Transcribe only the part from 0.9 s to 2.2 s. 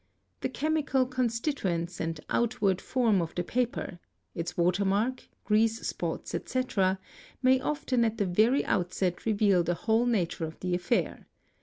constituents and—